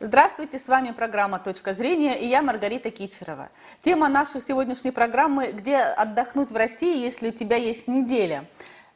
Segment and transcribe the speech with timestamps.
[0.00, 3.50] Здравствуйте, с вами программа «Точка зрения» и я Маргарита Кичерова.
[3.82, 8.48] Тема нашей сегодняшней программы «Где отдохнуть в России, если у тебя есть неделя?»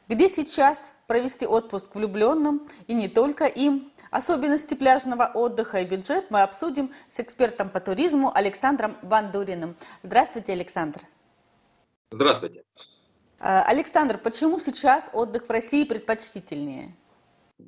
[0.07, 3.91] Где сейчас провести отпуск влюбленным и не только им?
[4.11, 9.75] Особенности пляжного отдыха и бюджет мы обсудим с экспертом по туризму Александром Бандуриным.
[10.03, 11.01] Здравствуйте, Александр.
[12.11, 12.63] Здравствуйте.
[13.39, 16.95] А, Александр, почему сейчас отдых в России предпочтительнее?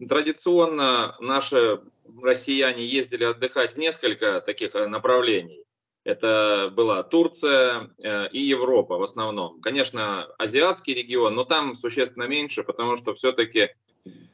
[0.10, 1.82] Традиционно наши
[2.22, 5.64] россияне ездили отдыхать в несколько таких э, направлений.
[6.04, 9.60] Это была Турция э, и Европа в основном.
[9.62, 13.70] Конечно, азиатский регион, но там существенно меньше, потому что все-таки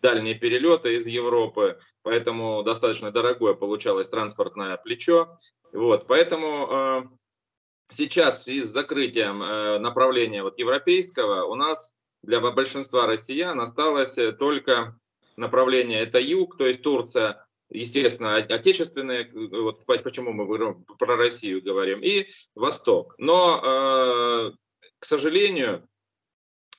[0.01, 5.37] дальние перелеты из Европы, поэтому достаточно дорогое получалось транспортное плечо.
[5.71, 7.03] Вот, поэтому э,
[7.91, 9.39] сейчас в связи с закрытием
[9.81, 14.95] направления вот европейского у нас для большинства россиян осталось только
[15.41, 22.27] направление это юг, то есть Турция, естественно, отечественные, вот почему мы про Россию говорим, и
[22.55, 23.15] Восток.
[23.17, 24.51] Но, э,
[24.99, 25.87] к сожалению,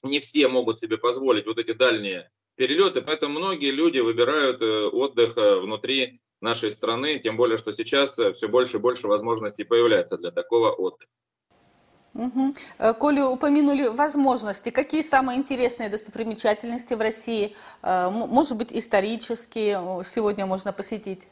[0.03, 5.37] не все могут себе позволить вот эти дальние перелеты, поэтому многие люди выбирают э, отдых
[5.37, 10.19] э, внутри нашей страны, тем более, что сейчас э, все больше и больше возможностей появляется
[10.19, 11.11] для такого отдыха.
[12.15, 12.55] Угу.
[12.99, 21.29] Коли упомянули возможности, какие самые интересные достопримечательности в России, может быть, исторические, сегодня можно посетить?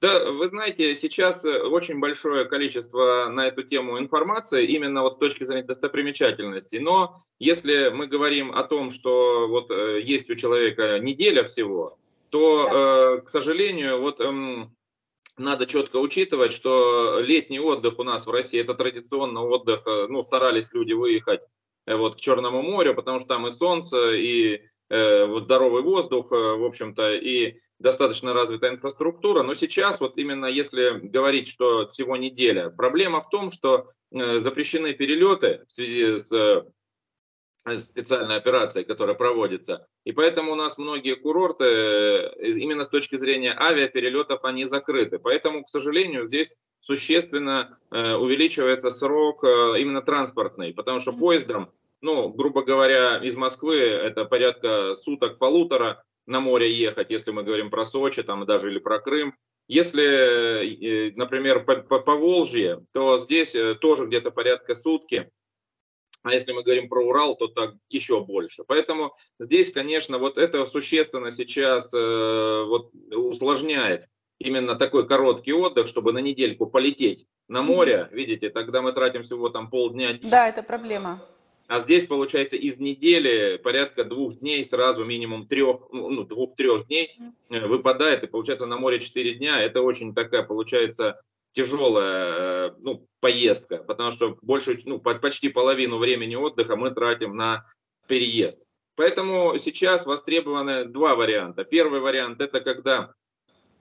[0.00, 5.44] Да, вы знаете, сейчас очень большое количество на эту тему информации, именно вот с точки
[5.44, 6.78] зрения достопримечательностей.
[6.78, 11.98] Но если мы говорим о том, что вот есть у человека неделя всего,
[12.30, 13.20] то, да.
[13.20, 14.74] к сожалению, вот эм,
[15.38, 20.72] надо четко учитывать, что летний отдых у нас в России это традиционно отдых, ну, старались
[20.72, 21.42] люди выехать
[21.86, 26.36] э, вот к Черному морю, потому что там и солнце, и э, здоровый воздух, э,
[26.36, 29.42] в общем-то, и достаточно развитая инфраструктура.
[29.42, 35.64] Но сейчас, вот именно если говорить, что всего неделя, проблема в том, что запрещены перелеты
[35.68, 36.64] в связи с
[37.60, 39.86] специальной операцией, которая проводится.
[40.04, 45.18] И поэтому у нас многие курорты, э, именно с точки зрения авиаперелетов, они закрыты.
[45.18, 51.70] Поэтому, к сожалению, здесь существенно э, увеличивается срок э, именно транспортный, потому что поездом,
[52.00, 57.84] ну, грубо говоря, из Москвы это порядка суток-полутора на море ехать, если мы говорим про
[57.84, 59.34] Сочи там даже или про Крым.
[59.68, 65.30] Если, например, по, по, по Волжье, то здесь тоже где-то порядка сутки
[66.22, 68.64] а если мы говорим про Урал, то так еще больше.
[68.66, 74.06] Поэтому здесь, конечно, вот это существенно сейчас э, вот, усложняет
[74.38, 78.08] именно такой короткий отдых, чтобы на недельку полететь на море.
[78.12, 80.18] Видите, тогда мы тратим всего там полдня.
[80.22, 81.22] Да, это проблема.
[81.70, 87.14] А здесь, получается, из недели порядка двух дней, сразу минимум трех, ну, ну двух-трех дней
[87.48, 89.60] выпадает, и получается на море четыре дня.
[89.60, 91.20] Это очень такая, получается,
[91.52, 97.64] тяжелая э, ну, поездка, потому что больше, ну, почти половину времени отдыха мы тратим на
[98.06, 98.66] переезд.
[98.96, 101.64] Поэтому сейчас востребованы два варианта.
[101.64, 103.14] Первый вариант это когда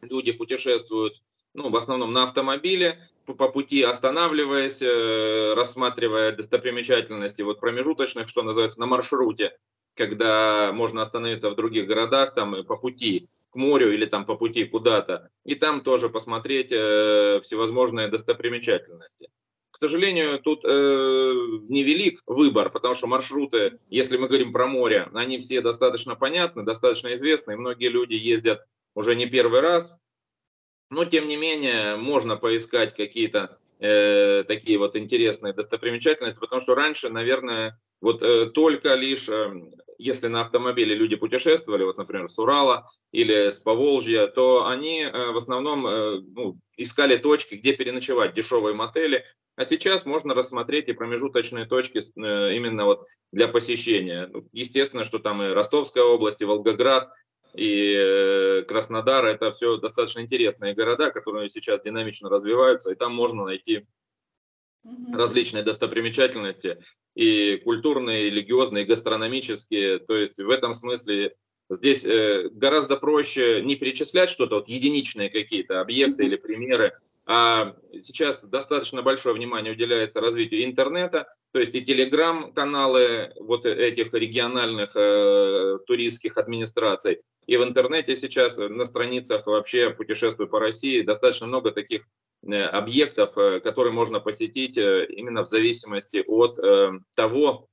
[0.02, 1.22] люди путешествуют
[1.54, 8.80] ну, в основном на автомобиле, по пути останавливаясь, э, рассматривая достопримечательности вот промежуточных, что называется,
[8.80, 9.58] на маршруте,
[9.96, 14.66] когда можно остановиться в других городах там по пути к морю или там по пути
[14.66, 19.30] куда-то, и там тоже посмотреть э, всевозможные достопримечательности.
[19.72, 25.38] К сожалению, тут э, невелик выбор, потому что маршруты, если мы говорим про море, они
[25.38, 28.66] все достаточно понятны, достаточно известны, и многие люди ездят
[28.96, 29.96] уже не первый раз.
[30.90, 37.10] Но, тем не менее, можно поискать какие-то э, такие вот интересные достопримечательности, потому что раньше,
[37.10, 39.52] наверное, вот э, только лишь, э,
[40.00, 45.32] если на автомобиле люди путешествовали, вот, например, с Урала или с Поволжья, то они э,
[45.32, 49.26] в основном э, ну, искали точки, где переночевать, дешевые мотели.
[49.58, 54.28] А сейчас можно рассмотреть и промежуточные точки э, именно вот для посещения.
[54.32, 57.12] Ну, естественно, что там и Ростовская область, и Волгоград,
[57.54, 63.86] и Краснодар, это все достаточно интересные города, которые сейчас динамично развиваются, и там можно найти
[65.14, 66.78] различные достопримечательности,
[67.16, 70.00] и культурные, и религиозные, и гастрономические.
[70.00, 71.36] То есть в этом смысле
[71.70, 76.94] здесь э, гораздо проще не перечислять что-то, вот единичные какие-то объекты или примеры,
[77.26, 84.96] а сейчас достаточно большое внимание уделяется развитию интернета, то есть и телеграм-каналы вот этих региональных
[84.96, 91.72] э, туристских администраций, и в интернете сейчас на страницах вообще путешествую по России достаточно много
[91.72, 92.08] таких
[92.46, 96.58] объектов, э, которые можно посетить э, именно в зависимости от
[97.16, 97.68] того,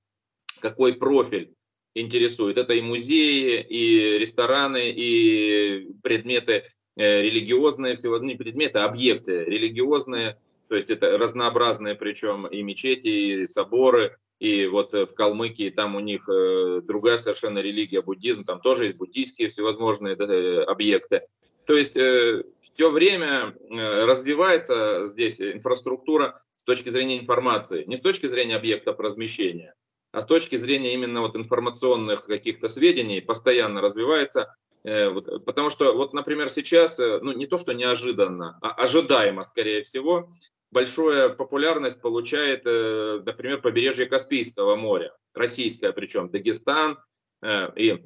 [0.60, 1.52] какой профиль
[1.94, 2.58] интересует.
[2.58, 6.64] Это и музеи, и рестораны, и предметы
[6.96, 10.38] религиозные всего, не предметы, а объекты религиозные,
[10.68, 13.08] то есть это разнообразные причем и мечети,
[13.42, 16.26] и соборы, и вот в Калмыкии там у них
[16.84, 20.14] другая совершенно религия, буддизм, там тоже есть буддийские всевозможные
[20.64, 21.22] объекты.
[21.66, 28.56] То есть все время развивается здесь инфраструктура с точки зрения информации, не с точки зрения
[28.56, 29.74] объектов размещения,
[30.12, 34.54] а с точки зрения именно вот информационных каких-то сведений постоянно развивается.
[34.86, 35.10] Э,
[35.44, 40.30] потому что, вот, например, сейчас, э, ну не то что неожиданно, а ожидаемо, скорее всего,
[40.70, 46.98] большую популярность получает, э, например, побережье Каспийского моря, российское причем, Дагестан
[47.76, 48.02] и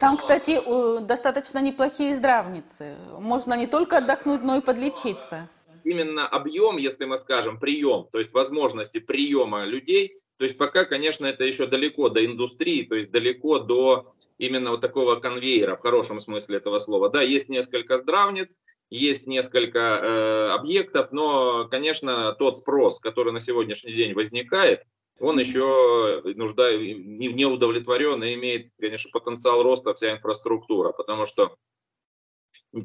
[0.00, 0.58] там, кстати,
[1.02, 2.96] достаточно неплохие здравницы.
[3.18, 5.46] Можно не только отдохнуть, но и подлечиться.
[5.84, 11.26] Именно объем, если мы скажем, прием, то есть возможности приема людей, то есть пока, конечно,
[11.26, 16.18] это еще далеко до индустрии, то есть далеко до именно вот такого конвейера в хорошем
[16.20, 17.10] смысле этого слова.
[17.10, 18.58] Да, есть несколько здравниц,
[18.88, 24.84] есть несколько э, объектов, но, конечно, тот спрос, который на сегодняшний день возникает,
[25.20, 31.56] он еще нужда, не, не удовлетворен и имеет, конечно, потенциал роста вся инфраструктура, потому что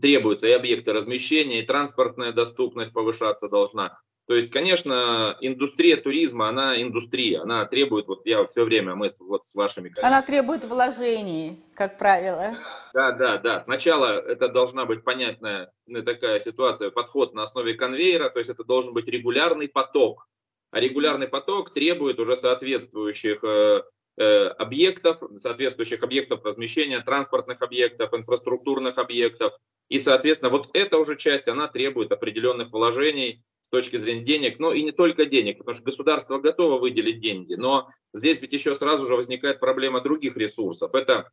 [0.02, 4.00] требуются и объекты размещения, и транспортная доступность повышаться должна.
[4.28, 9.46] То есть, конечно, индустрия туризма, она индустрия, она требует, вот я все время, мы вот
[9.46, 9.94] с вашими...
[10.02, 12.58] Она требует вложений, как правило.
[12.94, 13.60] Да, да, да.
[13.60, 18.64] Сначала это должна быть понятная ну, такая ситуация, подход на основе конвейера, то есть это
[18.64, 20.28] должен быть регулярный поток.
[20.76, 23.82] А регулярный поток требует уже соответствующих э,
[24.18, 29.54] э, объектов, соответствующих объектов размещения, транспортных объектов, инфраструктурных объектов.
[29.88, 34.74] И, соответственно, вот эта уже часть, она требует определенных вложений, с точки зрения денег, но
[34.74, 39.08] и не только денег, потому что государство готово выделить деньги, но здесь ведь еще сразу
[39.08, 40.94] же возникает проблема других ресурсов.
[40.94, 41.32] Это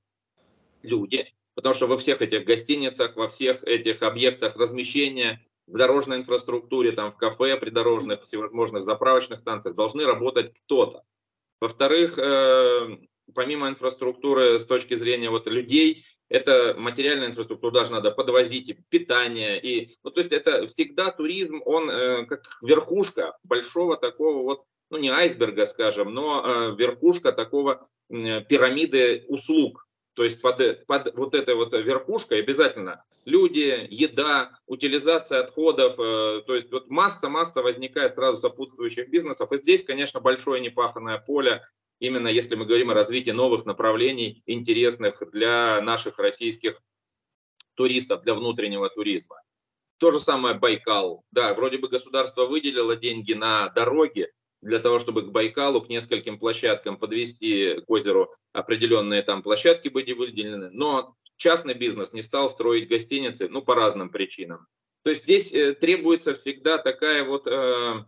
[0.82, 6.92] люди, потому что во всех этих гостиницах, во всех этих объектах размещения, в дорожной инфраструктуре,
[6.92, 11.02] там в кафе, придорожных, всевозможных заправочных станциях должны работать кто-то.
[11.60, 12.98] Во-вторых, э,
[13.34, 19.60] помимо инфраструктуры с точки зрения вот людей, это материальная инфраструктура, даже надо подвозить и питание.
[19.60, 24.98] И, ну, то есть это всегда туризм, он э, как верхушка большого такого вот, ну
[24.98, 29.86] не айсберга, скажем, но э, верхушка такого э, пирамиды услуг.
[30.14, 36.54] То есть под, под вот этой вот верхушкой обязательно люди, еда, утилизация отходов, э, то
[36.54, 39.52] есть вот масса-масса возникает сразу сопутствующих бизнесов.
[39.52, 41.62] И здесь, конечно, большое непаханное поле
[42.02, 46.82] именно если мы говорим о развитии новых направлений, интересных для наших российских
[47.74, 49.40] туристов, для внутреннего туризма.
[49.98, 51.22] То же самое Байкал.
[51.30, 54.32] Да, вроде бы государство выделило деньги на дороги
[54.62, 60.12] для того, чтобы к Байкалу, к нескольким площадкам подвести к озеру определенные там площадки были
[60.12, 64.66] выделены, но частный бизнес не стал строить гостиницы, ну, по разным причинам.
[65.02, 68.04] То есть здесь э, требуется всегда такая вот э,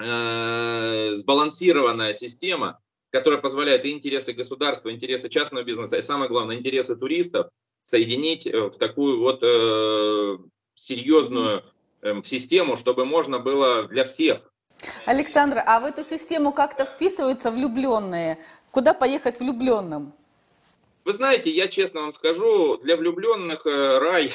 [0.00, 2.80] э, сбалансированная система,
[3.10, 7.48] которая позволяет и интересы государства, интересы частного бизнеса, и самое главное, интересы туристов
[7.84, 10.38] соединить э, в такую вот э,
[10.74, 11.62] серьезную
[12.02, 14.52] э, систему, чтобы можно было для всех.
[15.06, 18.38] Александр, а в эту систему как-то вписываются влюбленные?
[18.70, 20.12] Куда поехать влюбленным?
[21.04, 24.32] Вы знаете, я честно вам скажу, для влюбленных э, рай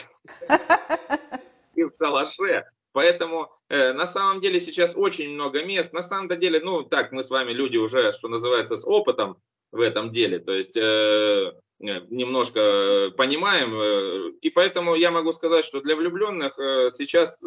[1.76, 2.66] и в Салаше.
[2.92, 5.94] Поэтому э, на самом деле сейчас очень много мест.
[5.94, 9.38] На самом деле, ну так, мы с вами люди уже, что называется, с опытом
[9.72, 10.38] в этом деле.
[10.38, 13.74] То есть э, э немножко понимаем.
[13.74, 16.54] Э, и поэтому я могу сказать, что для влюбленных
[16.94, 17.42] сейчас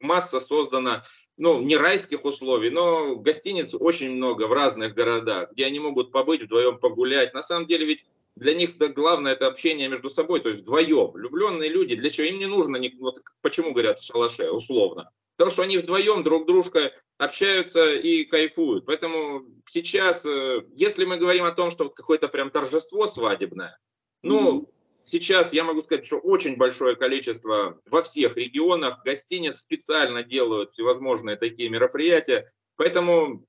[0.00, 1.04] масса создана
[1.36, 6.42] ну, не райских условий, но гостиниц очень много в разных городах, где они могут побыть
[6.42, 7.34] вдвоем, погулять.
[7.34, 8.04] На самом деле ведь
[8.36, 11.10] для них да, главное это общение между собой, то есть вдвоем.
[11.12, 15.10] Влюбленные люди, для чего им не нужно, вот почему говорят в шалаше, условно.
[15.36, 18.86] Потому что они вдвоем друг дружка общаются и кайфуют.
[18.86, 23.78] Поэтому сейчас, э, если мы говорим о том, что какое-то прям торжество свадебное,
[24.22, 24.68] ну.
[25.04, 31.36] Сейчас я могу сказать, что очень большое количество во всех регионах гостиниц специально делают всевозможные
[31.36, 32.48] такие мероприятия.
[32.76, 33.46] Поэтому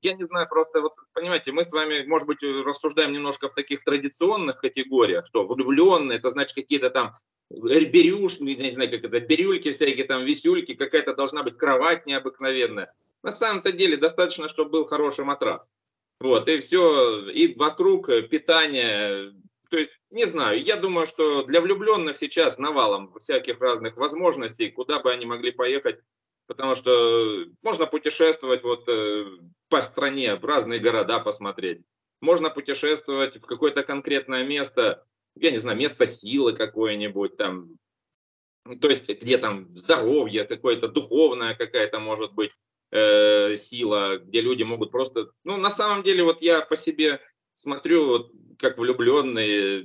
[0.00, 3.82] я не знаю, просто вот, понимаете, мы с вами, может быть, рассуждаем немножко в таких
[3.82, 7.14] традиционных категориях, что влюбленные, это значит какие-то там
[7.50, 12.94] берюш, не знаю, как это, бирюльки всякие там, висюльки, какая-то должна быть кровать необыкновенная.
[13.22, 15.72] На самом-то деле достаточно, чтобы был хороший матрас.
[16.20, 19.32] Вот, и все, и вокруг питание,
[19.68, 25.00] то есть, не знаю, я думаю, что для влюбленных сейчас навалом всяких разных возможностей, куда
[25.00, 26.00] бы они могли поехать,
[26.46, 29.26] потому что можно путешествовать вот э,
[29.68, 31.82] по стране, в разные города посмотреть.
[32.20, 35.04] Можно путешествовать в какое-то конкретное место,
[35.36, 37.76] я не знаю, место силы какое-нибудь там,
[38.80, 42.52] то есть где там здоровье какое-то, духовная какая-то может быть
[42.90, 47.20] э, сила, где люди могут просто, ну на самом деле вот я по себе
[47.58, 49.84] смотрю, вот, как влюбленный,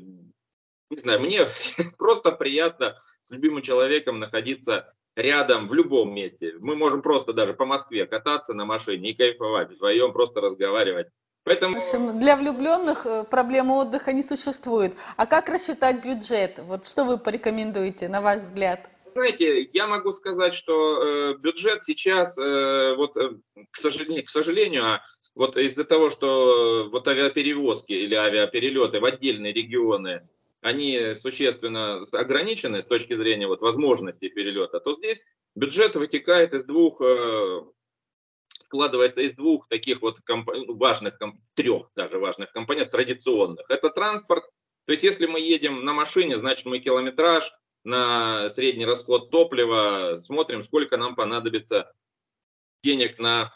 [0.89, 1.47] не знаю, мне
[1.97, 6.53] просто приятно с любимым человеком находиться рядом в любом месте.
[6.59, 11.07] Мы можем просто даже по Москве кататься на машине и кайфовать, вдвоем просто разговаривать.
[11.45, 11.81] Поэтому...
[11.81, 14.95] В общем, для влюбленных э, проблемы отдыха не существует.
[15.17, 16.59] А как рассчитать бюджет?
[16.59, 18.89] Вот что вы порекомендуете, на ваш взгляд?
[19.13, 23.31] Знаете, я могу сказать, что э, бюджет сейчас, э, вот, э,
[23.71, 25.01] к, сожалению, к сожалению, а
[25.35, 30.27] вот из-за того, что вот авиаперевозки или авиаперелеты в отдельные регионы
[30.61, 35.21] они существенно ограничены с точки зрения вот возможностей перелета, то здесь
[35.55, 37.63] бюджет вытекает из двух, э,
[38.63, 41.19] складывается из двух таких вот комп- ну, важных,
[41.53, 43.69] трех даже важных компонентов традиционных.
[43.69, 44.45] Это транспорт,
[44.85, 47.51] то есть если мы едем на машине, значит мы километраж,
[47.83, 51.93] на средний расход топлива, смотрим, сколько нам понадобится
[52.81, 53.53] денег на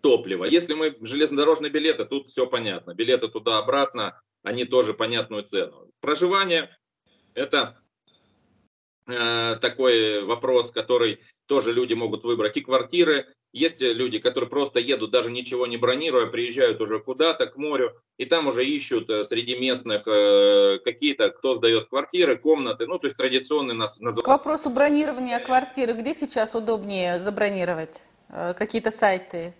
[0.00, 0.44] топливо.
[0.44, 2.94] Если мы железнодорожные билеты, тут все понятно.
[2.94, 5.90] Билеты туда-обратно, они тоже понятную цену.
[6.00, 6.70] Проживание–
[7.34, 7.80] это
[9.06, 12.56] э, такой вопрос, который тоже люди могут выбрать.
[12.56, 13.26] И квартиры.
[13.52, 18.24] Есть люди, которые просто едут, даже ничего не бронируя, приезжают уже куда-то, к морю, и
[18.24, 23.16] там уже ищут э, среди местных э, какие-то, кто сдает квартиры, комнаты, ну, то есть
[23.16, 24.24] традиционные нас называют.
[24.24, 28.04] К вопросу бронирования квартиры, где сейчас удобнее забронировать?
[28.28, 29.52] Э, какие-то сайты?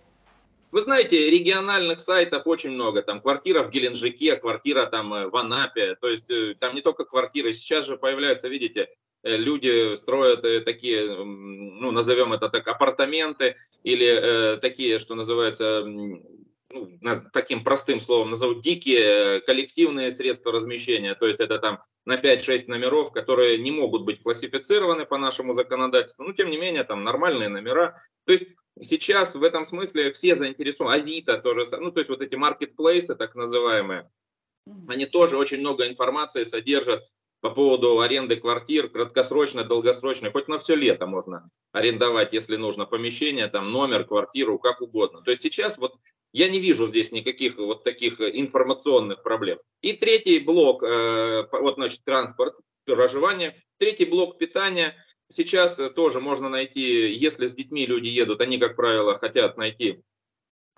[0.71, 3.01] Вы знаете, региональных сайтов очень много.
[3.01, 5.95] Там квартира в Геленджике, квартира там э, в Анапе.
[5.95, 7.51] То есть э, там не только квартиры.
[7.51, 8.87] Сейчас же появляются, видите,
[9.23, 16.23] э, люди строят такие, ну, назовем это так, апартаменты или э, такие, что называется, ну,
[17.33, 21.15] таким простым словом назовут, дикие коллективные средства размещения.
[21.15, 26.23] То есть это там на 5-6 номеров, которые не могут быть классифицированы по нашему законодательству.
[26.23, 27.97] Но тем не менее, там нормальные номера.
[28.25, 28.45] То есть
[28.81, 30.95] Сейчас в этом смысле все заинтересованы.
[30.95, 34.09] Авито тоже, ну то есть вот эти маркетплейсы так называемые,
[34.87, 37.03] они тоже очень много информации содержат
[37.41, 43.47] по поводу аренды квартир, краткосрочной, долгосрочной, хоть на все лето можно арендовать, если нужно помещение,
[43.47, 45.21] там номер, квартиру, как угодно.
[45.21, 45.95] То есть сейчас вот
[46.33, 49.57] я не вижу здесь никаких вот таких информационных проблем.
[49.81, 53.61] И третий блок, э, вот значит транспорт, проживание.
[53.77, 54.95] Третий блок питания–
[55.31, 60.03] Сейчас э, тоже можно найти, если с детьми люди едут, они, как правило, хотят найти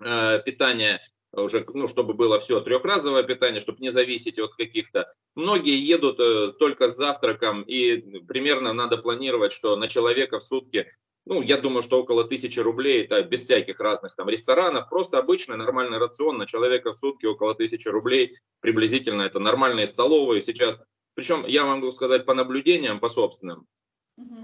[0.00, 1.00] э, питание
[1.32, 5.10] уже, ну, чтобы было все трехразовое питание, чтобы не зависеть от каких-то.
[5.34, 10.90] Многие едут э, только с завтраком, и примерно надо планировать, что на человека в сутки,
[11.26, 15.56] ну, я думаю, что около тысячи рублей, это без всяких разных там ресторанов, просто обычный
[15.56, 20.80] нормальный рацион на человека в сутки около тысячи рублей, приблизительно это нормальные столовые сейчас.
[21.14, 23.66] Причем я могу сказать по наблюдениям, по собственным,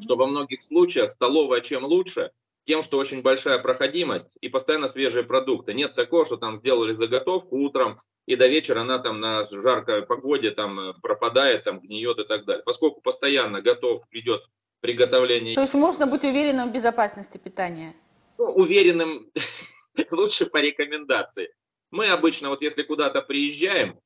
[0.00, 2.32] что во многих случаях столовая чем лучше,
[2.64, 5.74] тем, что очень большая проходимость и постоянно свежие продукты.
[5.74, 10.50] Нет такого, что там сделали заготовку утром, и до вечера она там на жаркой погоде
[10.50, 12.62] там э, пропадает, там гниет и так далее.
[12.64, 14.42] Поскольку постоянно готов идет
[14.80, 15.54] приготовление.
[15.54, 17.94] То есть можно быть уверенным в безопасности питания?
[18.38, 19.30] Ну, уверенным
[20.10, 21.52] лучше по рекомендации.
[21.90, 23.98] Мы обычно, вот если куда-то приезжаем,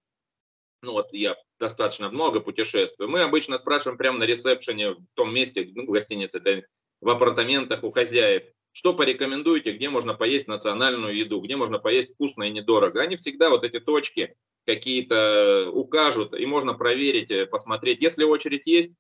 [0.82, 5.70] ну вот я достаточно много путешествую, мы обычно спрашиваем прямо на ресепшене, в том месте,
[5.74, 6.66] ну, в гостинице,
[7.00, 8.42] в апартаментах у хозяев,
[8.72, 13.00] что порекомендуете, где можно поесть национальную еду, где можно поесть вкусно и недорого.
[13.00, 14.34] Они всегда вот эти точки
[14.66, 18.02] какие-то укажут, и можно проверить, э, посмотреть.
[18.02, 18.92] Если очередь есть,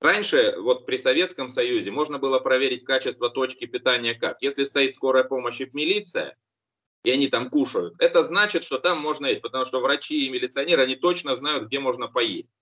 [0.00, 4.40] раньше, вот при Советском Союзе, можно было проверить качество точки питания как.
[4.40, 6.34] Если стоит скорая помощь и милиция,
[7.06, 10.82] и они там кушают, это значит, что там можно есть, потому что врачи и милиционеры,
[10.82, 12.52] они точно знают, где можно поесть.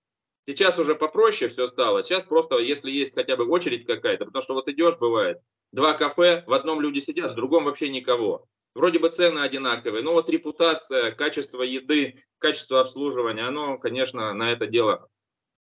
[0.45, 2.03] Сейчас уже попроще все стало.
[2.03, 5.39] Сейчас просто, если есть хотя бы очередь какая-то, потому что вот идешь, бывает,
[5.71, 8.45] два кафе, в одном люди сидят, в другом вообще никого.
[8.75, 14.67] Вроде бы цены одинаковые, но вот репутация, качество еды, качество обслуживания, оно, конечно, на это
[14.67, 15.09] дело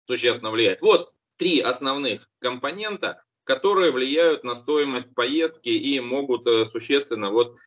[0.07, 0.79] существенно влияет.
[0.79, 7.57] Вот три основных компонента, которые влияют на стоимость поездки и могут э, существенно вот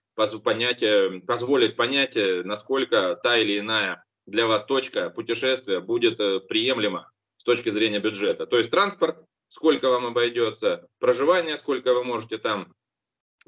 [0.43, 0.85] понять,
[1.27, 7.45] позволить понять, э, насколько та или иная для вас точка путешествия будет э, приемлема с
[7.45, 8.47] точки зрения бюджета.
[8.47, 12.73] То есть транспорт, сколько вам обойдется, проживание, сколько вы можете там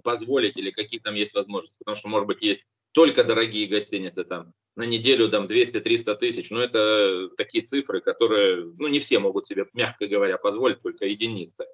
[0.03, 1.79] позволить или какие там есть возможности.
[1.79, 6.61] Потому что, может быть, есть только дорогие гостиницы там на неделю там 200-300 тысяч, но
[6.61, 11.67] это такие цифры, которые, ну, не все могут себе, мягко говоря, позволить, только единицы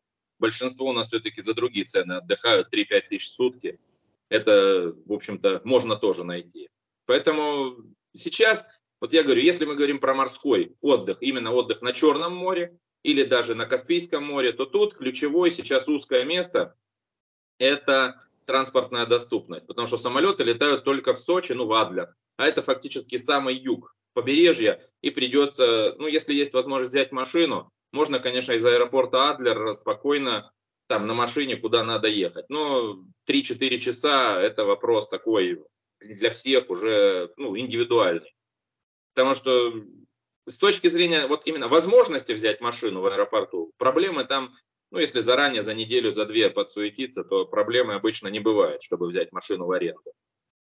[0.43, 3.79] большинство у нас все-таки за другие цены отдыхают 3-5 тысяч в сутки.
[4.29, 6.69] Это, в общем-то, можно тоже найти.
[7.07, 7.77] Поэтому
[8.15, 8.67] сейчас
[9.03, 13.25] Вот я говорю, если мы говорим про морской отдых, именно отдых на Черном море или
[13.25, 16.77] даже на Каспийском море, то тут ключевое сейчас узкое место–
[17.59, 19.67] это транспортная доступность.
[19.67, 22.15] Потому что самолеты летают только в Сочи, ну в Адлер.
[22.37, 24.81] А это фактически самый юг побережья.
[25.01, 30.51] И придется, ну если есть возможность взять машину, можно, конечно, из аэропорта Адлер спокойно
[30.89, 32.47] там на машине куда надо ехать.
[32.49, 35.63] Но 3-4 часа это вопрос такой
[36.01, 38.35] для всех уже ну, индивидуальный.
[39.15, 39.73] Потому что
[40.47, 44.55] с точки зрения вот именно возможности взять машину в аэропорту, проблемы там,
[44.91, 49.33] ну если заранее, за неделю, за две подсуетиться, то проблемы обычно не бывает, чтобы взять
[49.33, 50.13] машину в аренду.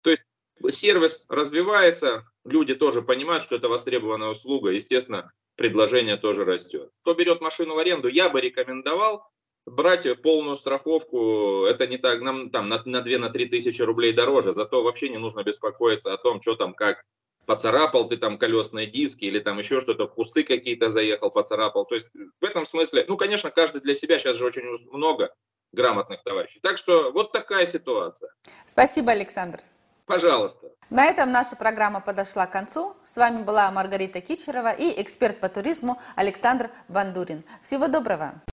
[0.03, 0.23] То есть
[0.71, 6.91] сервис развивается, люди тоже понимают, что это востребованная услуга, естественно, предложение тоже растет.
[7.03, 9.27] Кто берет машину в аренду, я бы рекомендовал
[9.67, 14.53] брать полную страховку, это не так, нам там на, на 2-3 на тысячи рублей дороже,
[14.53, 17.03] зато вообще не нужно беспокоиться о том, что там, как
[17.47, 21.85] поцарапал ты там колесные диски или там еще что-то, в кусты какие-то заехал, поцарапал.
[21.87, 22.07] То есть
[22.41, 25.35] в этом смысле, ну, конечно, каждый для себя, сейчас же очень много
[25.73, 26.61] грамотных товарищей.
[26.61, 28.31] Так что вот такая ситуация.
[28.67, 29.61] Спасибо, Александр.
[30.07, 30.71] Пожалуйста.
[30.89, 32.97] На этом наша программа подошла к концу.
[33.03, 37.43] С вами была Маргарита Кичерова и эксперт по туризму Александр Вандурин.
[37.61, 38.41] Всего доброго.